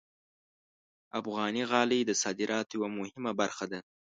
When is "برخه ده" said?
3.41-3.79